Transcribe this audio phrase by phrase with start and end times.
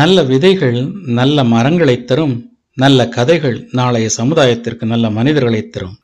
[0.00, 5.98] நல்ல விதைகள் நல்ல மரங்களை தரும் நல்ல கதைகள் நாளைய சமுதாயத்திற்கு நல்ல மனிதர்களை தரும்.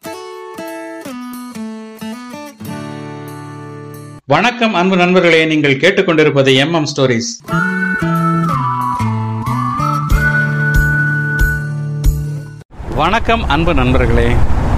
[4.27, 5.47] வணக்கம் அன்பு நண்பர்களே.
[5.47, 7.33] நீங்கள் கேட்டுக்கொண்டிருப்பது எம் எம் ஸ்டோரிஸ்.
[12.95, 14.29] வணக்கம் அன்பு நண்பர்களே.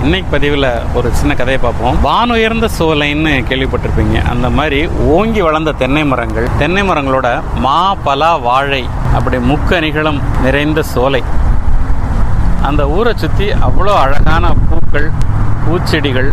[0.03, 1.99] இன்னைக்கு பதிவில் ஒரு சின்ன கதையை பார்ப்போம்.
[2.05, 4.25] வானுயர்ந்த சோலைன்னு கேள்விப்பட்டிருப்பீங்க.
[4.25, 8.85] அந்த மாதிரி ஓங்கி வளர்ந்த தென்னை மரங்கள் தென்னை மரங்களோட மா பலா வாழை
[9.17, 11.23] அப்படி முக்கணிகளும் நிறைந்த சோலை.
[12.69, 15.09] அந்த ஊரை சுற்றி அவ்வளோ அழகான பூக்கள்
[15.65, 16.31] பூச்செடிகள்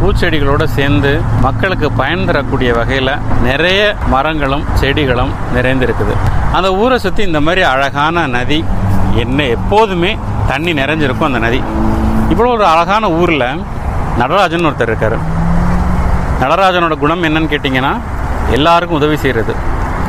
[0.00, 1.10] பூச்செடிகளோடு சேர்ந்து
[1.44, 3.12] மக்களுக்கு பயன் தரக்கூடிய வகையில்
[3.46, 3.82] நிறைய
[4.14, 6.14] மரங்களும் செடிகளும் நிறைந்திருக்குது.
[6.56, 8.60] அந்த ஊரை சுற்றி இந்த மாதிரி அழகான நதி
[9.22, 10.10] என்ன எப்போதுமே
[10.50, 11.60] தண்ணி நிறைஞ்சிருக்கும் அந்த நதி.
[12.32, 13.48] இவ்வளோ ஒரு அழகான ஊரில்
[14.20, 15.16] நடராஜன் ஒருத்தர் இருக்கார்.
[16.42, 17.94] நடராஜனோட குணம் என்னன்னு கேட்டிங்கன்னா
[18.56, 19.54] எல்லாருக்கும் உதவி செய்கிறது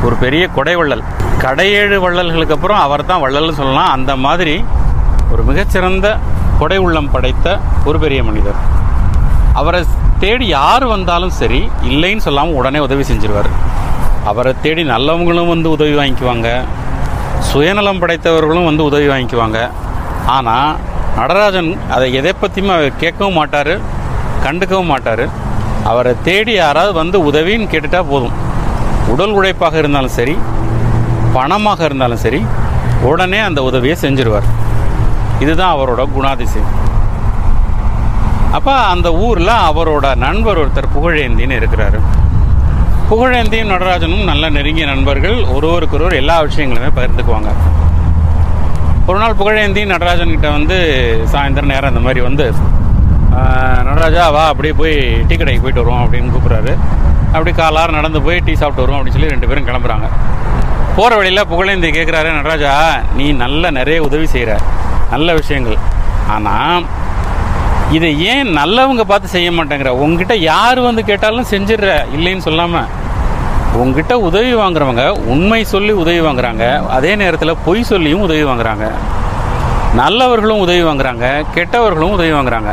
[0.06, 1.04] ஒரு பெரிய கொடை வள்ளல்.
[1.44, 3.92] கடையேழு வள்ளல்களுக்கு அப்புறம் அவர் தான் வள்ளல்னு சொல்லலாம்.
[3.96, 4.54] அந்த மாதிரி
[5.32, 6.06] ஒரு மிகச்சிறந்த
[6.60, 7.46] கொடை உள்ளம் படைத்த
[7.88, 8.58] ஒரு பெரிய மனிதர்.
[9.60, 9.80] அவரை
[10.22, 13.50] தேடி யார் வந்தாலும் சரி இல்லைன்னு சொல்லாமல் உடனே உதவி செஞ்சிருவார்.
[14.30, 16.48] அவரை தேடி நல்லவங்களும் வந்து உதவி வாங்கிக்குவாங்க.
[17.50, 19.60] சுயநலம் படைத்தவர்களும் வந்து உதவி வாங்கிக்குவாங்க.
[20.36, 20.76] ஆனால்
[21.18, 23.74] நடராஜன் அதை எதை பற்றியுமே அவர் கேட்கவும் மாட்டார்
[24.44, 25.24] கண்டுக்கவும் மாட்டார்.
[25.90, 28.36] அவரை தேடி யாராவது வந்து உதவின்னு கேட்டுட்டா போதும்.
[29.12, 30.34] உடல் உழைப்பாக இருந்தாலும் சரி
[31.36, 32.40] பணமாக இருந்தாலும் சரி
[33.10, 34.46] உடனே அந்த உதவியை செஞ்சிருவார்.
[35.42, 36.70] இதுதான் அவரோட குணாதிசயம்.
[38.56, 41.98] அப்போ அந்த ஊரில் அவரோட நண்பர் ஒருத்தர் புகழேந்தின்னு இருக்கிறாரு.
[43.10, 47.52] புகழேந்தியும் நடராஜனும் நல்ல நெருங்கிய நண்பர்கள் ஒருவருக்கொருவர் எல்லா விஷயங்களுமே பகிர்ந்துக்குவாங்க.
[49.10, 50.76] ஒரு நாள் புகழேந்தி நடராஜன் கிட்ட வந்து
[51.34, 52.46] சாயந்தரம் நேரம் இந்த மாதிரி வந்து
[53.88, 54.96] நடராஜா வா அப்படியே போய்
[55.28, 56.72] டீ கடைக்கு போயிட்டு வருவோம் அப்படின்னு கூப்பிட்றாரு.
[57.32, 60.06] அப்படி காலார் நடந்து போய் டீ சாப்பிட்டு வருவோம் அப்படின்னு சொல்லி ரெண்டு பேரும் கிளம்புறாங்க.
[60.96, 62.72] போகிற வழியில் புகழேந்தி கேட்குறாரு நடராஜா
[63.18, 64.52] நீ நல்ல நிறைய உதவி செய்கிற
[65.10, 65.78] நல்ல விஷயங்கள்.
[66.34, 66.86] ஆனால்
[67.96, 69.88] இதை ஏன் நல்லவங்க பார்த்து செய்ய மாட்டேங்கிற?
[70.04, 71.92] உங்ககிட்ட யார் வந்து கேட்டாலும் செஞ்சிடுற.
[72.16, 72.88] இல்லைன்னு சொல்லாமல்
[73.80, 76.64] உங்ககிட்ட உதவி வாங்குறவங்க உண்மை சொல்லி உதவி வாங்குறாங்க.
[76.96, 78.86] அதே நேரத்தில் பொய் சொல்லியும் உதவி வாங்குறாங்க.
[80.00, 81.26] நல்லவர்களும் உதவி வாங்குறாங்க.
[81.56, 82.72] கெட்டவர்களும் உதவி வாங்குறாங்க.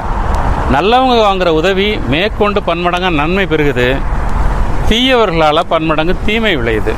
[0.75, 3.89] நல்லவங்க வாங்குற உதவி மேற்கொண்டு பன்மடங்காக நன்மை பெருகுது.
[4.89, 6.93] தீயவர்களால் பன்மடங்கு தீமை விளையுது.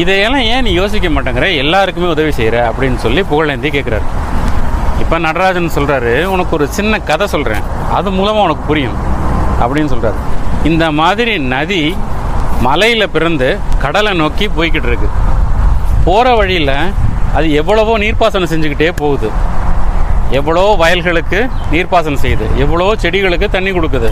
[0.00, 1.46] இதையெல்லாம் ஏன் நீ யோசிக்க மாட்டேங்கிற?
[1.62, 4.06] எல்லாருக்குமே உதவி செய்கிற அப்படின்னு சொல்லி புகழேந்தி கேட்குறாரு
[5.02, 7.64] இப்போ நடராஜன் சொல்கிறாரு உனக்கு ஒரு சின்ன கதை சொல்கிறேன்
[7.98, 8.96] அது மூலமாக உனக்கு புரியும்.
[9.62, 10.18] அப்படின்னு சொல்கிறாரு
[10.70, 11.82] இந்த மாதிரி நதி
[12.66, 13.48] மலையில் பிறந்து
[13.84, 15.08] கடலை நோக்கி போய்கிட்டு இருக்கு.
[16.06, 16.76] போகிற வழியில்
[17.36, 19.30] அது எவ்வளவோ நீர்ப்பாசனம் செஞ்சுக்கிட்டே போகுது.
[20.38, 21.40] எவ்வளோ வயல்களுக்கு
[21.72, 22.46] நீர்ப்பாசனம் செய்யுது.
[22.64, 24.10] எவ்வளோ செடிகளுக்கு தண்ணி கொடுக்குது.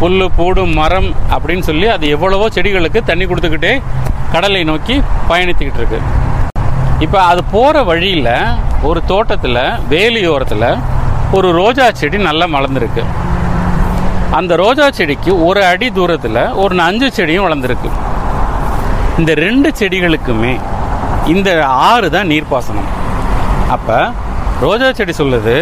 [0.00, 3.72] புல் பூடு மரம் அப்படின்னு சொல்லி அது எவ்வளவோ செடிகளுக்கு தண்ணி கொடுத்துக்கிட்டே
[4.34, 4.94] கடலை நோக்கி
[5.30, 6.00] பயணித்துக்கிட்டு இருக்கு.
[7.04, 8.32] இப்போ அது போகிற வழியில்
[8.88, 9.62] ஒரு தோட்டத்தில்
[9.92, 10.68] வேலியோரத்தில்
[11.36, 13.04] ஒரு ரோஜா செடி நல்லா வளர்ந்துருக்கு
[14.38, 17.90] அந்த ரோஜா செடிக்கு ஒரு அடி தூரத்தில் ஒரு நஞ்சு செடியும் வளர்ந்துருக்கு.
[19.20, 20.54] இந்த ரெண்டு செடிகளுக்குமே
[21.34, 21.50] இந்த
[21.90, 22.88] ஆறு தான் நீர்ப்பாசனம்.
[23.74, 23.98] அப்போ
[24.64, 25.54] ரோஜா செடி சொல்லுது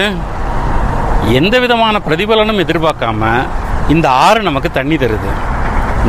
[1.41, 3.29] எந்த விதமான பிரதிபலனும் எதிர்பார்க்காம
[3.89, 5.31] இந்த ஆறு நமக்கு தண்ணி தருது.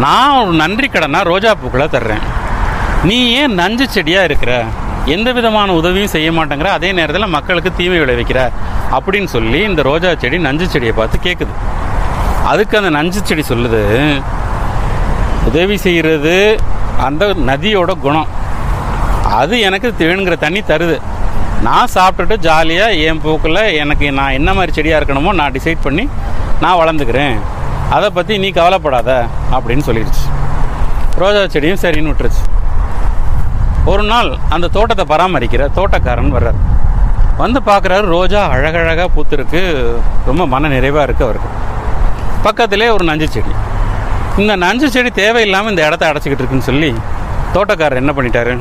[0.03, 2.23] நான் ஒரு நன்றி கடனாக ரோஜா பூக்களை தர்றேன்.
[3.09, 4.63] நீ ஏன் நஞ்சு செடியாக இருக்கிற?
[5.05, 8.39] எந்த விதமான உதவியும் செய்ய மாட்டேங்கிற அதே நேரத்தில் மக்களுக்கு தீமை விளைவிக்கிற
[8.95, 11.53] அப்படின்னு சொல்லி இந்த ரோஜா செடி நஞ்சு செடியை பார்த்து கேட்குது
[12.51, 13.81] அதுக்கு அந்த நஞ்சு செடி சொல்லுது
[15.49, 16.35] உதவி செய்கிறது
[17.07, 18.29] அந்த நதியோட குணம்.
[19.39, 20.97] அது எனக்கு வேணுங்கிற தண்ணி தருது.
[21.67, 26.05] நான் சாப்பிட்டுட்டு ஜாலியாக என் போக்கில் எனக்கு நான் என்ன மாதிரி செடியாக இருக்கணுமோ நான் டிசைட் பண்ணி
[26.61, 27.37] நான் வளர்ந்துக்கிறேன்.
[27.89, 30.25] அதை பற்றி நீ கவலைப்படாத அப்படின்னு சொல்லிடுச்சு
[31.21, 32.43] ரோஜா செடியும் சரின்னு விட்டுருச்சு.
[33.85, 36.59] ஒரு நாள் அந்த தோட்டத்தை பராமரிக்கிற தோட்டக்காரன் வர்றார்.
[37.37, 39.61] வந்து பார்க்குறாரு ரோஜா அழகழகாக பூத்துருக்கு.
[40.25, 41.49] ரொம்ப மன நிறைவாக இருக்குது அவருக்கு.
[42.43, 43.53] பக்கத்திலே ஒரு நஞ்சு செடி.
[44.37, 46.93] இந்த நஞ்சு செடி தேவையில்லாமல் இந்த இடத்த அடைச்சிக்கிட்டு இருக்குன்னு சொல்லி
[47.55, 48.53] தோட்டக்காரர் என்ன பண்ணிட்டாரு?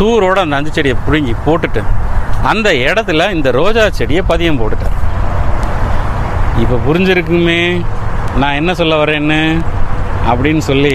[0.00, 1.82] தூரோட அந்த நஞ்சு செடியை பிடுங்கி போட்டுட்டு
[2.42, 4.96] அந்த இடத்துல இந்த ரோஜா செடியை பதியம் போட்டுட்டார்.
[6.62, 7.80] இப்போ புரிஞ்சிருக்குமே.
[8.36, 9.40] நான் என்ன சொல்ல வரேன்னு
[10.30, 10.94] அப்படின்னு சொல்லி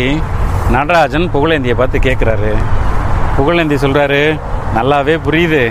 [0.76, 2.52] நடராஜன் புகழேந்தியை பார்த்து கேட்குறாரு
[3.38, 4.22] புகழேந்தி சொல்கிறாரு
[4.76, 5.64] நல்லாவே புரியுது.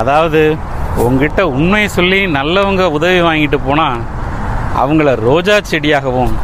[0.00, 0.42] அதாவது
[1.04, 4.02] உங்ககிட்ட உண்மை சொல்லி நல்லவங்க உதவி வாங்கிட்டு போனால்
[4.82, 6.34] அவங்கள ரோஜா செடியாகவும்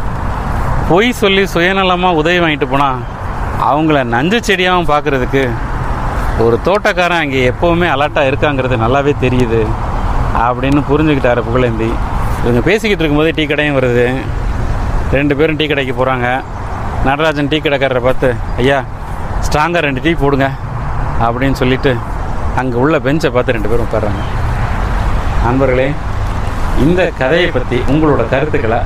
[0.88, 3.02] பொய் சொல்லி சுயநலமாக உதவி வாங்கிட்டு போனால்
[3.68, 5.44] அவங்கள நஞ்சு செடியாகவும் பார்க்குறதுக்கு
[6.44, 9.60] ஒரு தோட்டக்காரன் அங்கே எப்போவுமே அலர்ட்டாக இருக்காங்கிறது நல்லாவே தெரியுது
[10.46, 11.90] அப்படின்னு புரிஞ்சுக்கிட்டாரு புகழேந்தி.
[12.44, 14.06] இவங்க பேசிக்கிட்டு இருக்கும்போது டீ கடையும் வருது.
[15.16, 16.28] ரெண்டு பேரும் டீ கடைக்கு போகிறாங்க
[17.08, 18.28] நடராஜன் டீ கடைக்காரரை பார்த்து
[18.62, 18.78] ஐயா
[19.46, 20.46] ஸ்ட்ராங்காக ரெண்டு டீ போடுங்க
[21.26, 21.92] அப்படின்னு சொல்லிட்டு
[22.60, 24.22] அங்கே உள்ள பெஞ்சை பார்த்து ரெண்டு பேரும் உட்கார்றாங்க.
[25.44, 25.88] நண்பர்களே
[26.84, 28.80] இந்த கதையை பற்றி உங்களோட கருத்துக்களை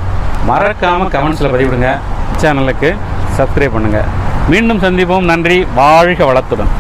[0.51, 1.91] மறக்காமல் கமெண்ட்ஸில் பதிவிடுங்க.
[2.43, 2.91] சேனலுக்கு
[3.39, 4.11] சப்ஸ்கிரைப் பண்ணுங்கள்
[4.53, 5.29] மீண்டும் சந்திப்போம்.
[5.31, 5.59] நன்றி.
[5.81, 6.73] வாழ்க வளத்துடன்.